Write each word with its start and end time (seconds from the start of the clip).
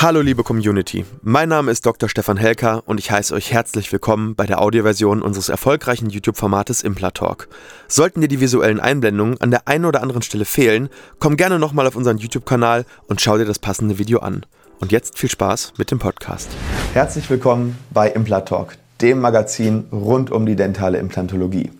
Hallo 0.00 0.20
liebe 0.20 0.44
Community, 0.44 1.04
mein 1.22 1.48
Name 1.48 1.72
ist 1.72 1.84
Dr. 1.84 2.08
Stefan 2.08 2.36
Helker 2.36 2.84
und 2.86 3.00
ich 3.00 3.10
heiße 3.10 3.34
euch 3.34 3.52
herzlich 3.52 3.90
willkommen 3.90 4.36
bei 4.36 4.46
der 4.46 4.62
Audioversion 4.62 5.22
unseres 5.22 5.48
erfolgreichen 5.48 6.08
YouTube-Formates 6.08 6.84
Implatalk. 6.84 7.48
Sollten 7.88 8.20
dir 8.20 8.28
die 8.28 8.38
visuellen 8.38 8.78
Einblendungen 8.78 9.40
an 9.40 9.50
der 9.50 9.66
einen 9.66 9.86
oder 9.86 10.00
anderen 10.00 10.22
Stelle 10.22 10.44
fehlen, 10.44 10.88
komm 11.18 11.36
gerne 11.36 11.58
nochmal 11.58 11.84
auf 11.88 11.96
unseren 11.96 12.18
YouTube-Kanal 12.18 12.84
und 13.08 13.20
schau 13.20 13.38
dir 13.38 13.44
das 13.44 13.58
passende 13.58 13.98
Video 13.98 14.20
an. 14.20 14.46
Und 14.78 14.92
jetzt 14.92 15.18
viel 15.18 15.30
Spaß 15.30 15.72
mit 15.78 15.90
dem 15.90 15.98
Podcast. 15.98 16.48
Herzlich 16.94 17.28
willkommen 17.28 17.76
bei 17.90 18.08
Implatalk, 18.08 18.78
dem 19.00 19.18
Magazin 19.18 19.86
rund 19.90 20.30
um 20.30 20.46
die 20.46 20.54
dentale 20.54 20.98
Implantologie. 20.98 21.72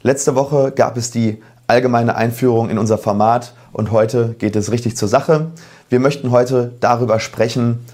Letzte 0.00 0.34
Woche 0.34 0.72
gab 0.74 0.96
es 0.96 1.10
die 1.10 1.42
allgemeine 1.68 2.16
Einführung 2.16 2.70
in 2.70 2.78
unser 2.78 2.98
Format 2.98 3.52
und 3.72 3.92
heute 3.92 4.34
geht 4.38 4.56
es 4.56 4.72
richtig 4.72 4.96
zur 4.96 5.06
Sache. 5.06 5.52
Wir 5.90 6.00
möchten 6.00 6.30
heute 6.30 6.72
darüber 6.80 7.20
sprechen, 7.20 7.84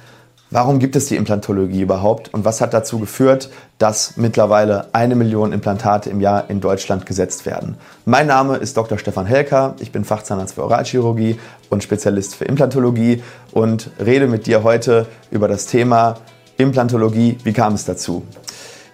warum 0.50 0.78
gibt 0.78 0.94
es 0.94 1.06
die 1.06 1.16
Implantologie 1.16 1.82
überhaupt 1.82 2.32
und 2.32 2.44
was 2.44 2.60
hat 2.60 2.72
dazu 2.72 3.00
geführt, 3.00 3.50
dass 3.78 4.16
mittlerweile 4.16 4.86
eine 4.92 5.16
Million 5.16 5.52
Implantate 5.52 6.08
im 6.08 6.20
Jahr 6.20 6.48
in 6.48 6.60
Deutschland 6.60 7.04
gesetzt 7.04 7.46
werden. 7.46 7.76
Mein 8.04 8.28
Name 8.28 8.56
ist 8.58 8.76
Dr. 8.76 8.96
Stefan 8.96 9.26
Helker, 9.26 9.74
ich 9.80 9.90
bin 9.90 10.04
Fachzahnarzt 10.04 10.54
für 10.54 10.62
Oralchirurgie 10.62 11.40
und 11.68 11.82
Spezialist 11.82 12.36
für 12.36 12.44
Implantologie 12.44 13.24
und 13.50 13.90
rede 13.98 14.28
mit 14.28 14.46
dir 14.46 14.62
heute 14.62 15.06
über 15.32 15.48
das 15.48 15.66
Thema 15.66 16.18
Implantologie. 16.58 17.38
Wie 17.42 17.52
kam 17.52 17.74
es 17.74 17.84
dazu? 17.84 18.22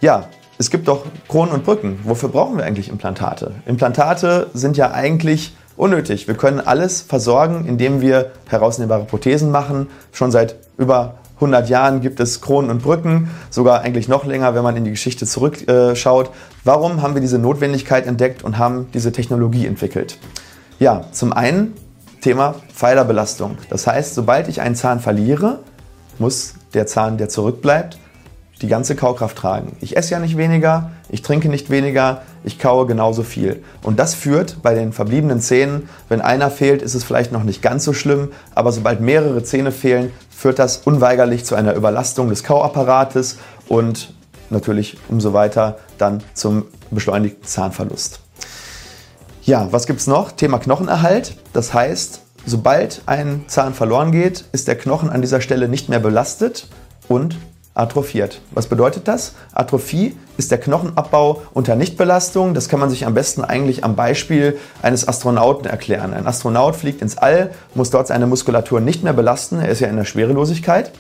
Ja, 0.01 0.25
es 0.61 0.69
gibt 0.69 0.89
doch 0.89 1.07
Kronen 1.27 1.55
und 1.55 1.65
Brücken. 1.65 2.01
Wofür 2.05 2.29
brauchen 2.29 2.59
wir 2.59 2.65
eigentlich 2.67 2.91
Implantate? 2.91 3.55
Implantate 3.65 4.49
sind 4.53 4.77
ja 4.77 4.91
eigentlich 4.91 5.57
unnötig. 5.79 6.29
Wir 6.29 6.35
können 6.35 6.61
alles 6.61 7.01
versorgen, 7.01 7.65
indem 7.65 8.03
wir 8.03 8.33
herausnehmbare 8.47 9.05
Prothesen 9.05 9.51
machen. 9.51 9.87
Schon 10.13 10.31
seit 10.31 10.57
über 10.77 11.15
100 11.37 11.71
Jahren 11.71 12.03
gibt 12.03 12.21
es 12.21 12.43
Kronen 12.43 12.71
und 12.71 12.83
Brücken, 12.83 13.31
sogar 13.49 13.81
eigentlich 13.81 14.07
noch 14.07 14.27
länger, 14.27 14.55
wenn 14.55 14.63
man 14.63 14.77
in 14.77 14.85
die 14.85 14.91
Geschichte 14.91 15.25
zurückschaut. 15.25 16.29
Warum 16.65 17.01
haben 17.01 17.15
wir 17.15 17.23
diese 17.23 17.39
Notwendigkeit 17.39 18.07
entdeckt 18.07 18.45
und 18.45 18.59
haben 18.59 18.89
diese 18.93 19.13
Technologie 19.13 19.67
entwickelt? 19.67 20.19
Ja, 20.79 21.07
zum 21.11 21.33
einen 21.33 21.73
Thema 22.21 22.57
Pfeilerbelastung. 22.75 23.57
Das 23.71 23.87
heißt, 23.87 24.15
sobald 24.15 24.47
ich 24.49 24.61
einen 24.61 24.75
Zahn 24.75 25.01
verliere, 25.01 25.61
muss 26.19 26.53
der 26.75 26.87
Zahn, 26.87 27.17
der 27.17 27.31
zurückbleibt, 27.31 27.97
die 28.63 28.69
ganze 28.69 28.95
Kaukraft 28.95 29.37
tragen. 29.39 29.77
Ich 29.81 29.97
esse 29.97 30.13
ja 30.13 30.19
nicht 30.19 30.37
weniger, 30.37 30.91
ich 31.09 31.23
trinke 31.23 31.49
nicht 31.49 31.71
weniger, 31.71 32.23
ich 32.45 32.59
kaue 32.59 32.87
genauso 32.87 33.23
viel. 33.23 33.63
Und 33.83 33.99
das 33.99 34.15
führt 34.15 34.63
bei 34.63 34.75
den 34.75 34.93
verbliebenen 34.93 35.41
Zähnen, 35.41 35.89
wenn 36.09 36.21
einer 36.21 36.51
fehlt, 36.51 36.83
ist 36.83 36.95
es 36.95 37.05
vielleicht 37.05 37.33
noch 37.33 37.43
nicht 37.43 37.63
ganz 37.63 37.85
so 37.85 37.93
schlimm, 37.93 38.33
aber 38.55 38.73
sobald 38.73 39.01
mehrere 39.01 39.43
Zähne 39.43 39.73
fehlen, 39.73 40.13
führt 40.31 40.59
das 40.59 40.79
unweigerlich 40.79 41.45
zu 41.45 41.55
einer 41.55 41.75
Überlastung 41.75 42.29
des 42.29 42.45
Kauapparates 42.45 43.39
und 43.69 44.13
natürlich 44.51 44.99
umso 45.09 45.33
weiter 45.33 45.79
dann 45.99 46.23
zum 46.35 46.65
beschleunigten 46.91 47.45
Zahnverlust. 47.45 48.21
Ja, 49.43 49.69
was 49.71 49.87
gibt 49.87 50.01
es 50.01 50.07
noch? 50.07 50.33
Thema 50.33 50.59
Knochenerhalt. 50.59 51.37
Das 51.53 51.73
heißt, 51.73 52.21
sobald 52.47 53.03
ein 53.07 53.45
Zahn 53.47 53.75
verloren 53.75 54.13
geht, 54.13 54.45
ist 54.53 54.69
der 54.69 54.77
Knochen 54.77 55.09
an 55.11 55.23
dieser 55.23 55.41
Stelle 55.41 55.69
nicht 55.69 55.89
mehr 55.89 56.01
belastet 56.01 56.69
und 57.09 57.37
atrophiert. 57.81 58.41
Was 58.51 58.67
bedeutet 58.67 59.09
das? 59.09 59.35
Atrophie 59.53 60.17
ist 60.37 60.51
der 60.51 60.59
Knochenabbau 60.59 61.43
unter 61.55 61.77
Nichtbelastung. 61.77 62.55
Das 62.55 62.69
kann 62.69 62.79
man 62.79 62.91
sich 62.91 63.07
am 63.07 63.15
besten 63.15 63.43
eigentlich 63.43 63.85
am 63.85 63.97
Beispiel 63.97 64.59
eines 64.83 65.09
Astronauten 65.09 65.67
erklären. 65.67 66.13
Ein 66.13 66.27
Astronaut 66.27 66.77
fliegt 66.77 67.03
ins 67.03 67.17
All, 67.17 67.51
muss 67.75 67.91
dort 67.91 68.09
seine 68.09 68.27
Muskulatur 68.27 68.81
nicht 68.81 69.03
mehr 69.03 69.15
belasten. 69.15 69.61
Er 69.61 69.69
ist 69.69 69.81
ja 69.81 69.89
in 69.89 69.97
der 69.97 70.05
Schwerelosigkeit. 70.05 70.93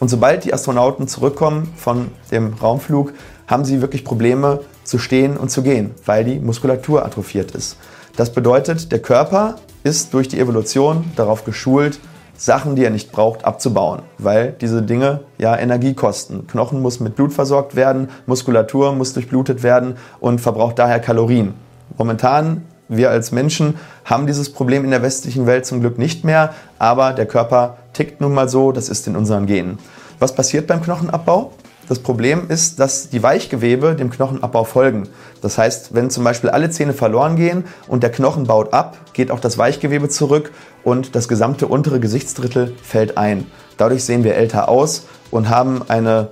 Und 0.00 0.08
sobald 0.08 0.44
die 0.44 0.52
Astronauten 0.52 1.06
zurückkommen 1.06 1.72
von 1.76 2.10
dem 2.30 2.54
Raumflug, 2.54 3.12
haben 3.46 3.64
sie 3.64 3.80
wirklich 3.80 4.04
Probleme 4.04 4.60
zu 4.82 4.98
stehen 4.98 5.36
und 5.36 5.50
zu 5.50 5.62
gehen, 5.62 5.94
weil 6.04 6.24
die 6.24 6.40
Muskulatur 6.40 7.04
atrophiert 7.04 7.52
ist. 7.52 7.76
Das 8.16 8.32
bedeutet, 8.32 8.90
der 8.90 9.00
Körper 9.00 9.56
ist 9.82 10.14
durch 10.14 10.28
die 10.28 10.40
Evolution 10.40 11.12
darauf 11.16 11.44
geschult, 11.44 12.00
Sachen, 12.36 12.76
die 12.76 12.84
er 12.84 12.90
nicht 12.90 13.12
braucht, 13.12 13.44
abzubauen, 13.44 14.02
weil 14.18 14.52
diese 14.60 14.82
Dinge 14.82 15.20
ja 15.38 15.56
Energie 15.56 15.94
kosten. 15.94 16.46
Knochen 16.46 16.82
muss 16.82 17.00
mit 17.00 17.16
Blut 17.16 17.32
versorgt 17.32 17.76
werden, 17.76 18.08
Muskulatur 18.26 18.92
muss 18.92 19.14
durchblutet 19.14 19.62
werden 19.62 19.96
und 20.20 20.40
verbraucht 20.40 20.78
daher 20.78 21.00
Kalorien. 21.00 21.54
Momentan, 21.96 22.64
wir 22.88 23.10
als 23.10 23.32
Menschen 23.32 23.78
haben 24.04 24.26
dieses 24.26 24.52
Problem 24.52 24.84
in 24.84 24.90
der 24.90 25.02
westlichen 25.02 25.46
Welt 25.46 25.64
zum 25.64 25.80
Glück 25.80 25.98
nicht 25.98 26.24
mehr, 26.24 26.54
aber 26.78 27.12
der 27.12 27.26
Körper 27.26 27.78
tickt 27.92 28.20
nun 28.20 28.34
mal 28.34 28.48
so, 28.48 28.72
das 28.72 28.88
ist 28.88 29.06
in 29.06 29.16
unseren 29.16 29.46
Genen. 29.46 29.78
Was 30.18 30.34
passiert 30.34 30.66
beim 30.66 30.82
Knochenabbau? 30.82 31.52
Das 31.88 31.98
Problem 31.98 32.48
ist, 32.48 32.80
dass 32.80 33.10
die 33.10 33.22
Weichgewebe 33.22 33.94
dem 33.94 34.10
Knochenabbau 34.10 34.64
folgen. 34.64 35.08
Das 35.42 35.58
heißt, 35.58 35.94
wenn 35.94 36.08
zum 36.08 36.24
Beispiel 36.24 36.48
alle 36.48 36.70
Zähne 36.70 36.94
verloren 36.94 37.36
gehen 37.36 37.64
und 37.88 38.02
der 38.02 38.10
Knochen 38.10 38.44
baut 38.44 38.72
ab, 38.72 38.96
geht 39.12 39.30
auch 39.30 39.40
das 39.40 39.58
Weichgewebe 39.58 40.08
zurück 40.08 40.52
und 40.82 41.14
das 41.14 41.28
gesamte 41.28 41.66
untere 41.66 42.00
Gesichtsdrittel 42.00 42.74
fällt 42.82 43.18
ein. 43.18 43.46
Dadurch 43.76 44.04
sehen 44.04 44.24
wir 44.24 44.34
älter 44.34 44.68
aus 44.68 45.06
und 45.30 45.50
haben 45.50 45.82
eine 45.88 46.28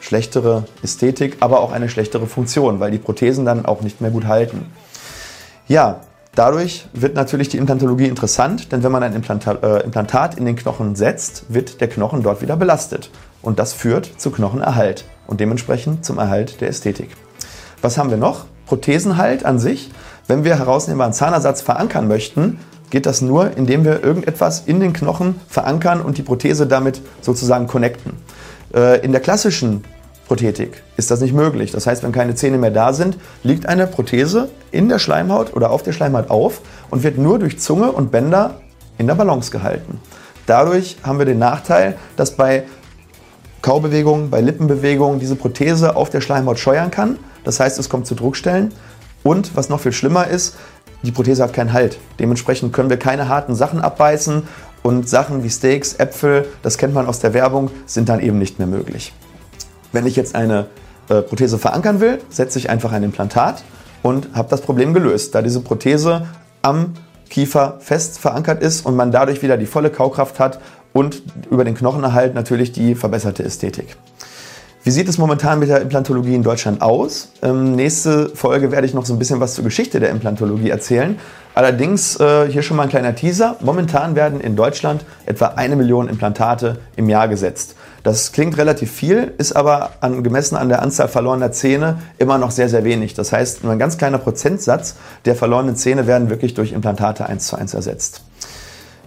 schlechtere 0.00 0.64
Ästhetik, 0.82 1.36
aber 1.40 1.60
auch 1.60 1.72
eine 1.72 1.90
schlechtere 1.90 2.26
Funktion, 2.26 2.80
weil 2.80 2.90
die 2.90 2.98
Prothesen 2.98 3.44
dann 3.44 3.66
auch 3.66 3.82
nicht 3.82 4.00
mehr 4.00 4.10
gut 4.10 4.26
halten. 4.26 4.72
Ja, 5.66 6.00
dadurch 6.34 6.86
wird 6.94 7.14
natürlich 7.14 7.50
die 7.50 7.58
Implantologie 7.58 8.06
interessant, 8.06 8.72
denn 8.72 8.82
wenn 8.82 8.92
man 8.92 9.02
ein 9.02 9.14
Implantat, 9.14 9.62
äh, 9.62 9.80
Implantat 9.80 10.36
in 10.36 10.46
den 10.46 10.56
Knochen 10.56 10.94
setzt, 10.96 11.44
wird 11.52 11.82
der 11.82 11.88
Knochen 11.88 12.22
dort 12.22 12.40
wieder 12.40 12.56
belastet. 12.56 13.10
Und 13.42 13.58
das 13.58 13.72
führt 13.72 14.10
zu 14.18 14.30
Knochenerhalt 14.30 15.04
und 15.26 15.40
dementsprechend 15.40 16.04
zum 16.04 16.18
Erhalt 16.18 16.60
der 16.60 16.68
Ästhetik. 16.68 17.10
Was 17.82 17.98
haben 17.98 18.10
wir 18.10 18.16
noch? 18.16 18.46
Prothesenhalt 18.66 19.44
an 19.44 19.58
sich. 19.58 19.90
Wenn 20.26 20.44
wir 20.44 20.58
herausnehmbaren 20.58 21.12
Zahnersatz 21.12 21.62
verankern 21.62 22.08
möchten, 22.08 22.58
geht 22.90 23.06
das 23.06 23.20
nur, 23.20 23.56
indem 23.56 23.84
wir 23.84 24.02
irgendetwas 24.02 24.62
in 24.66 24.80
den 24.80 24.92
Knochen 24.92 25.40
verankern 25.48 26.00
und 26.00 26.18
die 26.18 26.22
Prothese 26.22 26.66
damit 26.66 27.00
sozusagen 27.20 27.66
connecten. 27.66 28.12
Äh, 28.74 29.00
in 29.00 29.12
der 29.12 29.20
klassischen 29.20 29.84
Prothetik 30.26 30.82
ist 30.96 31.10
das 31.10 31.20
nicht 31.20 31.32
möglich. 31.32 31.72
Das 31.72 31.86
heißt, 31.86 32.02
wenn 32.02 32.12
keine 32.12 32.34
Zähne 32.34 32.58
mehr 32.58 32.70
da 32.70 32.92
sind, 32.92 33.18
liegt 33.42 33.66
eine 33.66 33.86
Prothese 33.86 34.50
in 34.70 34.88
der 34.88 34.98
Schleimhaut 34.98 35.54
oder 35.54 35.70
auf 35.70 35.82
der 35.82 35.92
Schleimhaut 35.92 36.28
auf 36.30 36.60
und 36.90 37.02
wird 37.02 37.16
nur 37.16 37.38
durch 37.38 37.58
Zunge 37.58 37.90
und 37.92 38.10
Bänder 38.10 38.60
in 38.98 39.06
der 39.06 39.14
Balance 39.14 39.50
gehalten. 39.50 40.00
Dadurch 40.46 40.96
haben 41.02 41.18
wir 41.18 41.26
den 41.26 41.38
Nachteil, 41.38 41.96
dass 42.16 42.32
bei 42.32 42.64
Kaubewegungen, 43.62 44.30
bei 44.30 44.40
Lippenbewegungen 44.40 45.20
diese 45.20 45.36
Prothese 45.36 45.96
auf 45.96 46.10
der 46.10 46.20
Schleimhaut 46.20 46.58
scheuern 46.58 46.90
kann. 46.90 47.18
Das 47.44 47.60
heißt, 47.60 47.78
es 47.78 47.88
kommt 47.88 48.06
zu 48.06 48.14
Druckstellen. 48.14 48.72
Und 49.22 49.56
was 49.56 49.68
noch 49.68 49.80
viel 49.80 49.92
schlimmer 49.92 50.28
ist, 50.28 50.56
die 51.02 51.12
Prothese 51.12 51.42
hat 51.42 51.52
keinen 51.52 51.72
Halt. 51.72 51.98
Dementsprechend 52.18 52.72
können 52.72 52.90
wir 52.90 52.98
keine 52.98 53.28
harten 53.28 53.54
Sachen 53.54 53.80
abbeißen 53.80 54.42
und 54.82 55.08
Sachen 55.08 55.44
wie 55.44 55.50
Steaks, 55.50 55.94
Äpfel, 55.94 56.46
das 56.62 56.78
kennt 56.78 56.94
man 56.94 57.06
aus 57.06 57.18
der 57.20 57.34
Werbung, 57.34 57.70
sind 57.86 58.08
dann 58.08 58.20
eben 58.20 58.38
nicht 58.38 58.58
mehr 58.58 58.68
möglich. 58.68 59.12
Wenn 59.92 60.06
ich 60.06 60.16
jetzt 60.16 60.34
eine 60.34 60.66
äh, 61.08 61.22
Prothese 61.22 61.58
verankern 61.58 62.00
will, 62.00 62.20
setze 62.30 62.58
ich 62.58 62.70
einfach 62.70 62.92
ein 62.92 63.02
Implantat 63.02 63.64
und 64.02 64.28
habe 64.34 64.48
das 64.48 64.60
Problem 64.60 64.94
gelöst, 64.94 65.34
da 65.34 65.42
diese 65.42 65.60
Prothese 65.60 66.26
am 66.62 66.94
Kiefer 67.28 67.76
fest 67.80 68.18
verankert 68.18 68.62
ist 68.62 68.86
und 68.86 68.96
man 68.96 69.12
dadurch 69.12 69.42
wieder 69.42 69.56
die 69.56 69.66
volle 69.66 69.90
Kaukraft 69.90 70.40
hat 70.40 70.60
und 70.92 71.22
über 71.50 71.64
den 71.64 71.74
Knochenerhalt 71.74 72.34
natürlich 72.34 72.72
die 72.72 72.94
verbesserte 72.94 73.44
Ästhetik. 73.44 73.96
Wie 74.84 74.90
sieht 74.90 75.08
es 75.08 75.18
momentan 75.18 75.58
mit 75.58 75.68
der 75.68 75.82
Implantologie 75.82 76.34
in 76.34 76.42
Deutschland 76.42 76.80
aus? 76.80 77.32
Ähm, 77.42 77.74
nächste 77.74 78.30
Folge 78.30 78.70
werde 78.70 78.86
ich 78.86 78.94
noch 78.94 79.04
so 79.04 79.12
ein 79.12 79.18
bisschen 79.18 79.38
was 79.38 79.54
zur 79.54 79.64
Geschichte 79.64 80.00
der 80.00 80.08
Implantologie 80.08 80.70
erzählen. 80.70 81.18
Allerdings 81.54 82.18
äh, 82.20 82.48
hier 82.48 82.62
schon 82.62 82.76
mal 82.76 82.84
ein 82.84 82.88
kleiner 82.88 83.14
Teaser. 83.14 83.56
Momentan 83.60 84.14
werden 84.14 84.40
in 84.40 84.56
Deutschland 84.56 85.04
etwa 85.26 85.48
eine 85.56 85.76
Million 85.76 86.08
Implantate 86.08 86.78
im 86.96 87.08
Jahr 87.08 87.28
gesetzt. 87.28 87.74
Das 88.04 88.32
klingt 88.32 88.56
relativ 88.56 88.90
viel, 88.90 89.34
ist 89.36 89.54
aber 89.54 89.90
an, 90.00 90.22
gemessen 90.22 90.56
an 90.56 90.68
der 90.68 90.80
Anzahl 90.80 91.08
verlorener 91.08 91.52
Zähne 91.52 91.98
immer 92.16 92.38
noch 92.38 92.52
sehr, 92.52 92.68
sehr 92.68 92.84
wenig. 92.84 93.12
Das 93.12 93.32
heißt, 93.32 93.64
nur 93.64 93.72
ein 93.72 93.78
ganz 93.78 93.98
kleiner 93.98 94.18
Prozentsatz 94.18 94.94
der 95.24 95.34
verlorenen 95.34 95.76
Zähne 95.76 96.06
werden 96.06 96.30
wirklich 96.30 96.54
durch 96.54 96.72
Implantate 96.72 97.26
eins 97.26 97.48
zu 97.48 97.56
eins 97.56 97.74
ersetzt. 97.74 98.22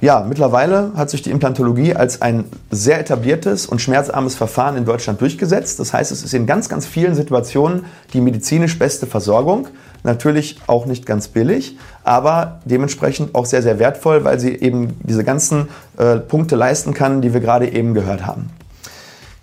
Ja, 0.02 0.26
mittlerweile 0.28 0.94
hat 0.96 1.12
sich 1.12 1.22
die 1.22 1.30
Implantologie 1.30 1.94
als 1.94 2.24
ein 2.24 2.46
sehr 2.72 3.00
etabliertes 3.00 3.68
und 3.68 3.82
schmerzarmes 3.82 4.34
Verfahren 4.34 4.76
in 4.76 4.84
Deutschland 4.84 5.22
durchgesetzt. 5.22 5.80
Das 5.80 5.94
heißt, 5.94 6.12
es 6.12 6.24
ist 6.24 6.34
in 6.34 6.48
ganz, 6.48 6.70
ganz 6.70 6.88
vielen 6.88 7.14
Situationen 7.14 7.86
die 8.14 8.20
medizinisch 8.20 8.80
beste 8.80 9.06
Versorgung. 9.06 9.68
Natürlich 10.02 10.60
auch 10.66 10.88
nicht 10.88 11.06
ganz 11.06 11.28
billig, 11.28 11.78
aber 12.04 12.62
dementsprechend 12.66 13.36
auch 13.36 13.46
sehr, 13.46 13.62
sehr 13.62 13.78
wertvoll, 13.78 14.24
weil 14.24 14.40
sie 14.40 14.56
eben 14.56 15.00
diese 15.04 15.24
ganzen 15.24 15.70
äh, 16.00 16.16
Punkte 16.18 16.56
leisten 16.56 16.96
kann, 16.96 17.22
die 17.22 17.36
wir 17.36 17.40
gerade 17.40 17.72
eben 17.72 17.94
gehört 17.94 18.26
haben. 18.26 18.50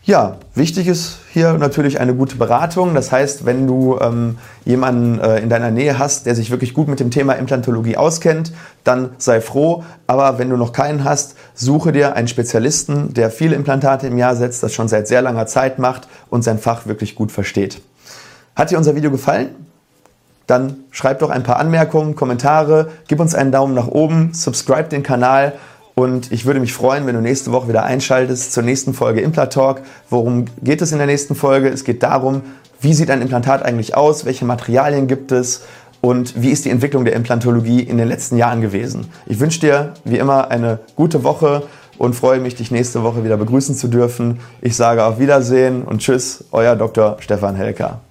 Ja, 0.09 0.39
wichtig 0.55 0.87
ist 0.87 1.19
hier 1.35 1.53
natürlich 1.53 2.01
eine 2.01 2.15
gute 2.15 2.37
Beratung. 2.37 2.95
Das 2.95 3.13
heißt, 3.13 3.45
wenn 3.45 3.67
du 3.67 3.99
ähm, 4.01 4.39
jemanden 4.65 5.21
äh, 5.21 5.41
in 5.41 5.51
deiner 5.51 5.71
Nähe 5.71 5.99
hast, 5.99 6.25
der 6.25 6.35
sich 6.35 6.51
wirklich 6.51 6.73
gut 6.73 6.89
mit 6.89 6.99
dem 6.99 7.11
Thema 7.11 7.35
Implantologie 7.35 7.99
auskennt, 7.99 8.55
dann 8.85 9.11
sei 9.19 9.43
froh. 9.43 9.85
Aber 10.07 10.39
wenn 10.39 10.49
du 10.49 10.57
noch 10.57 10.73
keinen 10.73 11.05
hast, 11.05 11.37
suche 11.53 11.93
dir 11.93 12.17
einen 12.17 12.27
Spezialisten, 12.27 13.13
der 13.13 13.31
viele 13.31 13.55
Implantate 13.55 14.07
im 14.07 14.17
Jahr 14.17 14.35
setzt, 14.35 14.63
das 14.63 14.73
schon 14.73 14.89
seit 14.89 15.09
sehr 15.09 15.21
langer 15.21 15.47
Zeit 15.47 15.79
macht 15.79 16.09
und 16.31 16.41
sein 16.41 16.59
Fach 16.59 16.87
wirklich 16.87 17.15
gut 17.15 17.31
versteht. 17.31 17.83
Hat 18.57 18.71
dir 18.71 18.79
unser 18.79 18.97
Video 18.97 19.11
gefallen? 19.11 19.51
Dann 20.47 20.77
schreib 20.91 21.19
doch 21.19 21.29
ein 21.29 21.43
paar 21.43 21.59
Anmerkungen, 21.59 22.17
Kommentare, 22.17 22.93
gib 23.09 23.21
uns 23.21 23.35
einen 23.35 23.53
Daumen 23.53 23.75
nach 23.75 23.89
oben, 23.89 24.33
subscribe 24.33 24.89
den 24.89 25.03
Kanal 25.03 25.53
und 25.99 26.31
ich 26.31 26.47
würde 26.47 26.61
mich 26.61 26.73
freuen, 26.73 27.09
wenn 27.09 27.17
du 27.17 27.21
nächste 27.21 27.51
Woche 27.51 27.67
wieder 27.67 27.83
einschaltest 27.83 28.53
zur 28.53 28.63
nächsten 28.63 28.95
Folge 28.95 29.21
Implantalk. 29.21 29.83
Worum 30.09 30.45
geht 30.63 30.81
es 30.81 30.93
in 30.93 30.99
der 30.99 31.09
nächsten 31.09 31.35
Folge? 31.35 31.69
Es 31.71 31.83
geht 31.83 32.05
darum, 32.05 32.43
wie 32.81 32.95
sieht 32.95 33.11
ein 33.11 33.21
Implantat 33.21 33.65
eigentlich 33.65 33.97
aus? 33.97 34.25
Welche 34.25 34.45
Materialien 34.45 35.09
gibt 35.09 35.33
es? 35.33 35.65
Und 36.01 36.41
wie 36.41 36.51
ist 36.51 36.65
die 36.65 36.71
Entwicklung 36.71 37.05
der 37.05 37.15
Implantologie 37.15 37.81
in 37.81 37.99
den 37.99 38.07
letzten 38.07 38.37
Jahren 38.37 38.61
gewesen? 38.61 39.09
Ich 39.27 39.41
wünsche 39.41 39.59
dir 39.59 39.95
wie 40.05 40.19
immer 40.19 40.53
eine 40.53 40.79
gute 40.95 41.25
Woche 41.25 41.65
und 41.99 42.15
freue 42.15 42.39
mich, 42.39 42.55
dich 42.55 42.71
nächste 42.71 43.03
Woche 43.03 43.25
wieder 43.25 43.37
begrüßen 43.37 43.75
zu 43.75 43.89
dürfen. 43.89 44.39
Ich 44.61 44.77
sage 44.77 45.05
auf 45.05 45.19
Wiedersehen 45.19 45.83
und 45.83 45.99
Tschüss, 45.99 46.45
euer 46.53 46.77
Dr. 46.77 47.17
Stefan 47.19 47.57
Helker. 47.57 48.03